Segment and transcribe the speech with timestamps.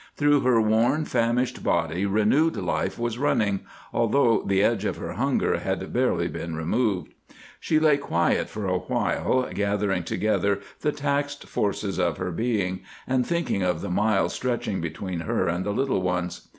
[0.17, 3.59] Through her worn, famished body renewed life was running,
[3.93, 7.13] although the edge of her hunger had barely been removed.
[7.59, 13.27] She lay quiet for a while, gathering together the taxed forces of her being, and
[13.27, 16.47] thinking of the miles stretching between her and the little ones.